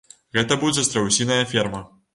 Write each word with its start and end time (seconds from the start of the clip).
Гэта 0.37 0.57
будзе 0.63 0.87
страусіная 0.89 1.41
ферма. 1.55 1.89